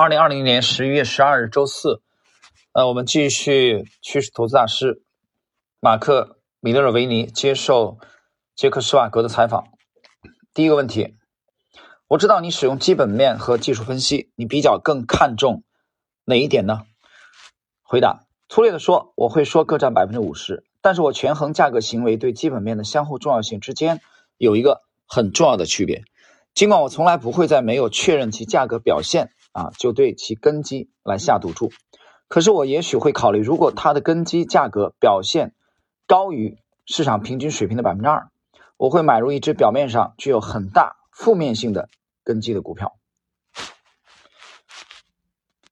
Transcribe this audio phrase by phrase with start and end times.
[0.00, 2.02] 二零二零年十一月十二日周四，
[2.70, 5.02] 呃，我们继续趋势投资大师
[5.80, 6.22] 马克·
[6.60, 7.98] 米勒尔维尼接受
[8.54, 9.66] 杰克·施瓦格的采访。
[10.54, 11.16] 第一个问题，
[12.06, 15.64] 我知道你使用基本面和技术分析，你比较更看重
[16.26, 16.82] 哪一点呢？
[17.82, 24.00] 回答：粗略的说，我会说各占百分之五十，但是我权衡价格行为对基本面的相互重要性之间
[24.36, 26.04] 有一个很重要的区别。
[26.54, 31.72] 尽管我从来不会在没有确认其价格表现啊就对其根基来下赌注，
[32.28, 35.52] 可是我也许会考虑，如果它的根基价格表现
[36.06, 38.30] 高于市场平均水平的百分之二，
[38.76, 41.88] 我会买入一只表面上具有很大负面性的
[42.22, 42.96] 根基的股票。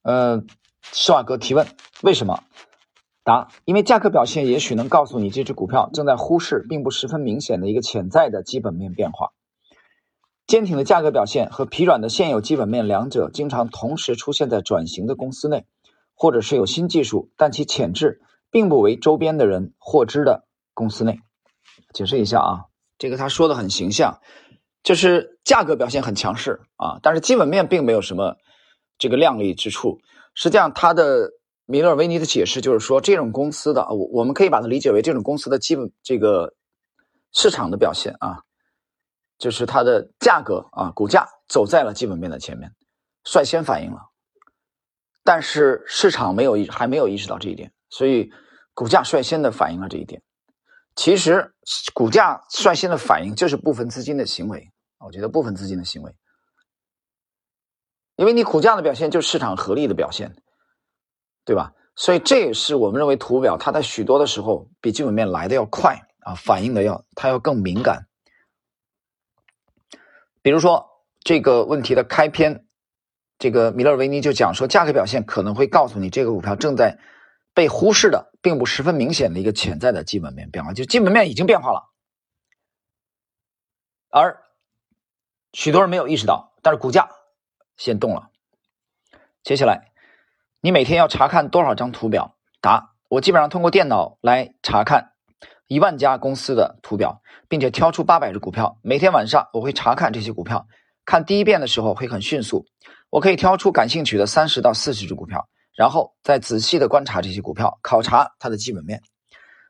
[0.00, 0.42] 呃，
[0.80, 1.66] 施瓦格提问：
[2.02, 2.42] 为什么？
[3.22, 9.32] 答：因为价格表现也许能告诉你这只股票正在忽视并不十分明显的一个潜在的基本面变化。
[10.46, 15.64] 坚挺的价格表现和疲软的现有基本面，两者经常同时出现在转型的公司内，
[16.14, 21.20] 或者是有新技术，但其潜质并不为周边的人获知的公司内。
[21.94, 22.64] 解释一下啊，
[22.98, 24.20] 这个他说的很形象，
[24.82, 28.36] 就是价格表现很强势啊，但是基本面并没有什么
[28.98, 29.98] 这个亮丽之处。
[30.34, 31.30] 实际上，他的
[31.64, 36.52] 米勒维尼的解释就是说，这种公司的我我们可以把它理解为这种公司的基本这个
[37.32, 38.42] 市场的表现啊。
[39.38, 42.70] 就是它的价格啊，股价走在了基本面的前面，
[43.24, 44.00] 率先反应了，
[45.22, 48.30] 但是市场没有意还没有意识到这一点，所以
[48.72, 50.22] 股价率先的反映了这一点。
[50.96, 51.52] 其实
[51.92, 56.14] 股价率先的反应就是部分资金的行为，我觉得部分资金的行为，
[58.16, 60.36] 因为你股价的表现就是市场合力的表现，
[61.44, 61.72] 对吧？
[61.96, 68.06] 所以这也是我们认为图表它在许多的时候比基本面来的要快啊，反应的要它要更敏感。
[70.44, 72.66] 比如说这个问题的开篇，
[73.38, 76.98] 这个米勒维尼就讲说，价格表现可能会告诉你这个股票正在
[77.54, 81.88] 被忽视的，并不十分明显的一个潜在的基本面变化，就基本面已经变化了，
[84.10, 84.44] 而
[85.54, 87.08] 许多人没有意识到，但是股价
[87.78, 88.28] 先动了。
[89.42, 89.92] 接下来，
[90.60, 92.36] 你每天要查看多少张图表？
[92.60, 95.13] 答：我基本上通过电脑来查看。
[95.66, 98.78] 一万家公司的图表，并且挑出八百只股票。
[98.82, 100.66] 每天晚上我会查看这些股票，
[101.04, 102.66] 看第一遍的时候会很迅速，
[103.10, 109.00] 我可以挑出感兴趣的三十到四十只股票，然后再仔细的观察这些股票，考察它的基本面，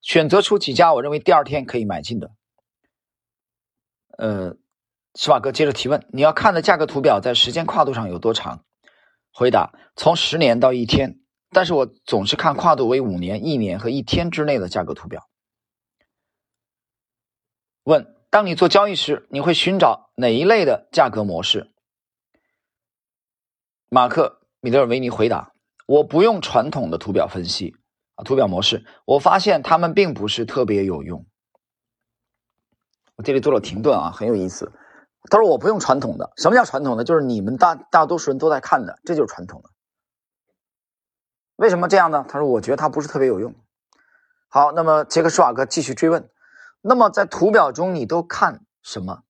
[0.00, 2.30] 选择出几家我认为第二天可以买进的。
[4.16, 4.54] 呃，
[5.14, 8.64] 施瓦哥接着提问：你要看的价格图表在时间跨度上有多长？
[9.32, 11.20] 回答：从十年到一天，
[11.50, 15.26] 但是我总是看跨度为五年、一年和一天之内的价格图表。
[17.90, 21.72] 问：当你做交易时，你会寻找哪一类的价格模式？
[23.88, 25.52] 马克·米德尔维尼回答：
[25.86, 27.74] 我不用传统的图表分析
[28.14, 31.26] 啊，图表模式，我发现他们并不是特别有用。
[33.16, 34.72] 我这里做了停顿啊，很有意思。
[35.28, 37.02] 他说我不用传统的，什么叫传统的？
[37.02, 39.70] 就是你们大大多数人都在看的，这就是传统的。
[41.56, 42.24] 为什么这样呢？
[42.28, 43.52] 他说我觉得它不是特别有用。
[44.48, 46.30] 好，那么杰克·施瓦格继续追问。
[46.82, 49.22] 那么在图表中你都看什么？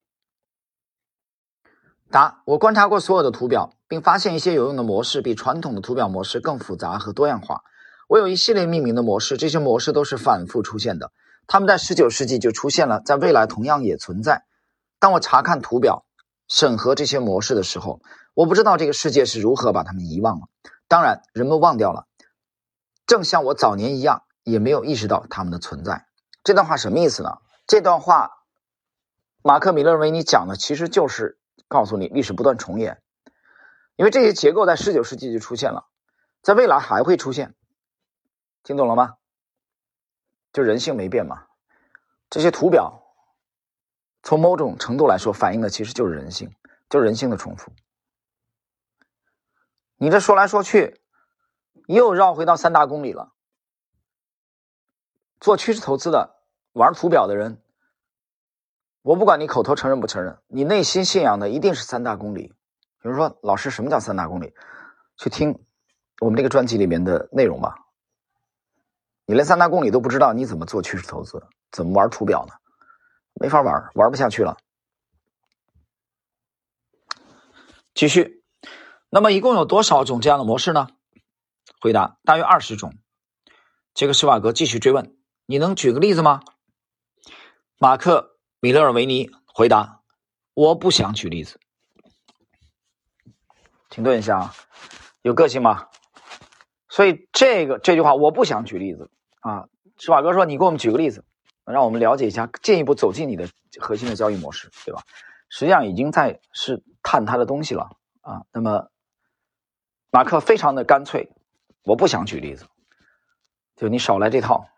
[2.11, 7.63] 答：我观察过所有的图表，并发现一些有用的模式比传统的图表模式更复杂和多样化。
[8.09, 11.13] 我有一系列命名的模式，这些模式都是反复出现的。
[11.47, 14.45] 他们在19世纪就出现了，在未来同样也存在。
[14.99, 16.05] 当我查看图表、
[16.49, 18.01] 审核这些模式的时候，
[18.35, 20.47] 我不知道这个世界是如何把它们遗忘了。
[20.89, 22.07] 当然，人们忘掉了，
[23.07, 26.07] 正像我早年一样，也没有意识到它们的存在。
[26.43, 27.39] 这段话什么意思呢？
[27.67, 28.45] 这段话，
[29.43, 33.03] 马克·米勒维尼讲的其实就是告诉你，历史不断重演，
[33.97, 35.87] 因为这些结构在十九世纪就出现了，
[36.43, 37.55] 在未来还会出现，
[38.63, 39.17] 听懂了吗？
[40.53, 41.45] 就人性没变嘛。
[42.29, 43.03] 这些图表，
[44.23, 46.55] 从某种程度来说，反映的其实就是人性，
[46.89, 47.73] 就是人性的重复。
[49.97, 51.01] 你这说来说去，
[51.87, 53.33] 又绕回到三大公理了。
[55.41, 56.37] 做趋势投资的、
[56.73, 57.63] 玩图表的人，
[59.03, 62.53] 我不管你口头承认不承认，你内心信仰的一定是三大公理。
[63.03, 64.53] 比如说，老师，什么叫三大公理？
[65.17, 65.59] 去听
[66.21, 67.75] 我们这个专辑里面的内容吧。
[69.25, 71.43] 你连三大公理都不知道，你怎么做趋势投资？
[71.73, 72.53] 怎么玩图表呢？
[73.33, 74.59] 没法玩，玩不下去了。
[77.95, 78.45] 继续，
[79.09, 80.89] 那么一共有多少种这样的模式呢？
[81.81, 82.93] 回答：大约二十种。
[83.95, 85.17] 杰克·施瓦格继续追问。
[85.51, 86.43] 你能举个例子吗？
[87.77, 90.01] 马克·米勒尔维尼回答
[90.55, 91.59] ：“我不想举例子。”
[93.91, 94.55] 停顿一下啊，
[95.23, 95.89] 有个性吗？
[96.89, 99.11] 所以这个这句话我不想举例子
[99.41, 99.67] 啊。
[99.99, 101.25] 施瓦哥说：“你给我们举个例子，
[101.65, 103.49] 让我们了解一下，进一步走进你的
[103.81, 105.03] 核心的交易模式，对吧？”
[105.51, 108.47] 实际上已经在是探他的东西了啊。
[108.53, 108.89] 那么
[110.13, 111.33] 马克非常的干脆，
[111.83, 112.69] 我不想举例子，
[113.75, 114.69] 就你少来这套。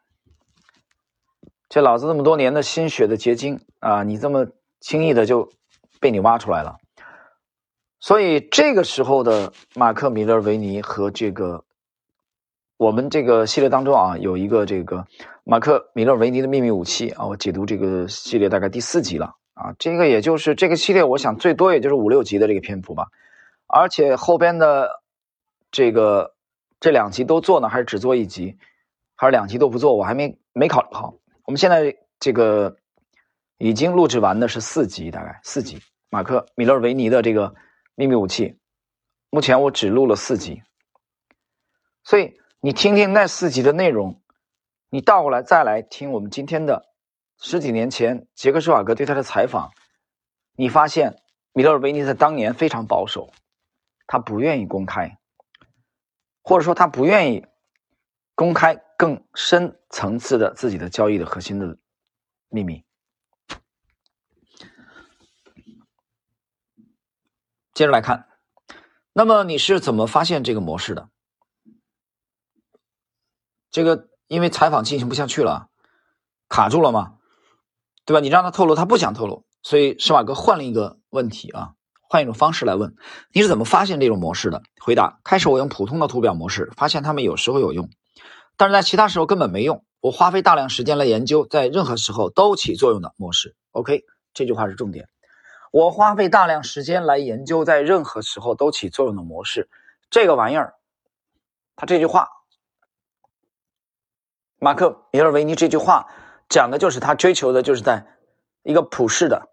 [1.73, 4.47] 这老子这么多年的心血的结晶啊，你这么
[4.79, 5.51] 轻易的就
[6.01, 6.77] 被你挖出来了。
[7.99, 11.65] 所以这个时候的马克·米勒维尼和这个
[12.77, 15.07] 我们这个系列当中啊，有一个这个
[15.45, 23.07] 马克·米勒维尼的秘密武器啊，我解读这个系列大概第四集了啊，这个也就是这个系列，我想最多也就是五六集的这个篇幅吧，
[23.67, 25.01] 而且后边的
[25.71, 26.35] 这个
[26.81, 28.59] 这两集都做呢，还是只做一集，
[29.17, 31.15] 还是两集都不做，我还没没考虑好。
[31.52, 32.78] 我们现在这个
[33.58, 35.78] 已经录制完的是四集，大概四集
[36.08, 37.54] 马克·米勒维尼的这个。
[37.94, 38.58] 秘密武器，
[39.28, 40.62] 目前我只录了四集，
[42.04, 44.22] 所以你听听那四集的内容，
[44.88, 46.87] 你倒过来再来听我们今天的
[47.38, 49.72] 十几年前杰克施瓦格对他的采访，
[50.56, 51.22] 你发现
[51.52, 53.31] 米勒维尼在当年非常保守，
[54.06, 55.19] 他不愿意公开，
[56.43, 57.44] 或者说他不愿意
[58.34, 61.76] 公开更深层次的自己的交易的核心的
[62.49, 62.84] 秘密。
[67.75, 68.28] 接着来看，
[69.12, 71.08] 那么你是怎么发现这个模式的？
[73.72, 75.69] 这个因为采访进行不下去了，
[76.49, 77.19] 卡住了吗？
[78.04, 78.20] 对吧？
[78.20, 81.75] 你让他透露，他不想透露，所以施瓦格换了一个问题啊，
[82.08, 82.94] 换一种方式来问：
[83.32, 84.62] 你是怎么发现这种模式的？
[84.81, 87.90] 回答：开始我用普通的图表模式，发现他们有时候有用，
[88.56, 89.84] 但是在其他时候根本没用。
[90.00, 93.54] 我花费大量时间来研究，在任何时候都起作用的模式。
[93.70, 94.04] OK，
[94.34, 95.08] 这句话是重点。
[95.70, 99.70] 我花费大量时间来研究，在任何时候都起作用的模式。
[100.10, 100.75] 这个玩意儿，
[101.76, 102.28] 他这句话，
[104.58, 106.08] 马克·米尔维尼这句话
[106.49, 108.04] 讲的就是他追求的，就是在
[108.62, 109.49] 一个普世的。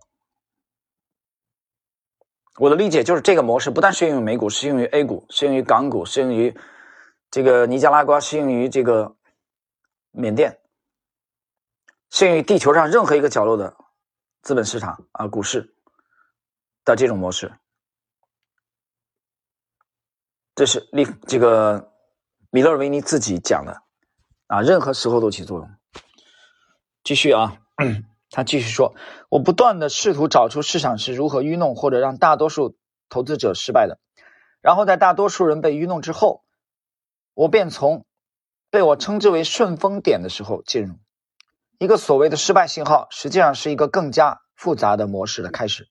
[2.58, 6.54] 我的理解就是，这个模式不但适用于美股，适用于 A 股，适用于港股，适用于
[7.32, 9.16] 这个尼加拉瓜，适用于这个
[10.12, 10.60] 缅甸，
[12.10, 13.76] 适用于地球上任何一个角落的
[14.42, 15.74] 资本市场啊，股市。
[16.86, 17.54] 的这种模式，
[20.56, 21.92] 这是利这个
[22.50, 23.84] 米勒维尼自己讲的
[24.48, 25.70] 啊，任何时候都起作用。
[27.04, 27.62] 继续啊，
[28.32, 28.96] 他继续说
[29.30, 32.76] ：“我不断的试图找出市场是如何愚弄或者让大多数
[33.08, 34.00] 投资者失败的，
[34.60, 36.44] 然后在大多数人被愚弄之后，
[37.34, 38.06] 我便从
[38.70, 40.96] 被我称之为顺风点的时候进入
[41.78, 45.88] 一个所谓的失败信号，实际上是一个更加复杂的模式的开始。”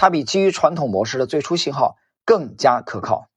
[0.00, 3.28] 它比基于传统模式的最初信号更加可靠。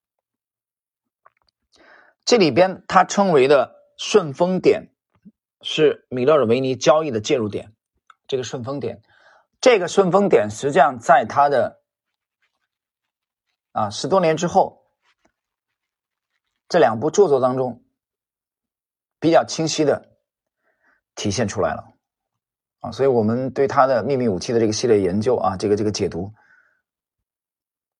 [2.23, 4.89] 这里边它称为的顺风点
[5.61, 7.73] 是米勒尔维尼交易的介入点。
[8.27, 9.01] 这个顺风点，
[9.59, 11.81] 这个顺风点实际上在他的
[13.71, 14.80] 啊十多年之后
[16.71, 17.83] 这两部著作当中
[19.19, 20.15] 比较清晰的
[21.15, 21.83] 体现出来了
[22.79, 22.91] 啊。
[22.93, 26.33] 所以我们对他的秘密武器的这个系列研究啊，这个这个解读。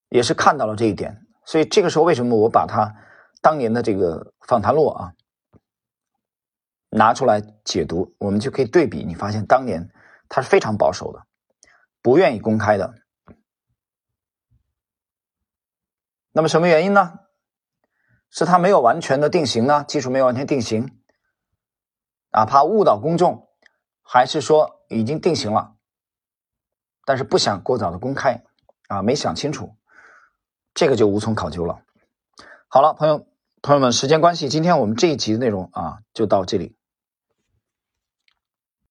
[0.08, 2.94] 也是看到了这一点，所以这个时候为什么我把他
[3.42, 5.14] 当年的这个访谈录啊
[6.90, 9.90] 拿出来解读，我们就可以对比，你发现当年
[10.28, 11.26] 他是非常保守的，
[12.02, 12.94] 不愿意公开的。
[16.34, 17.20] 那么什么原因呢？
[18.32, 19.86] 是他没有完全的定型呢？
[19.88, 20.98] 技术没有完全定型，
[22.32, 23.50] 哪怕误导公众，
[24.02, 25.76] 还是说已经定型了，
[27.06, 28.42] 但是不想过早的公开
[28.88, 29.02] 啊？
[29.02, 29.76] 没想清楚。
[30.74, 31.82] 这个就无从考究了。
[32.70, 33.28] 好了，朋友
[33.62, 36.78] 朋友们，时间关系，今天我们这一集的内容啊，就到这里。